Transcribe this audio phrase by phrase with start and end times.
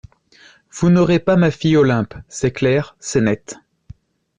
[0.71, 3.59] Vous n’aurez pas ma fille Olympe, c’est clair, c’est net…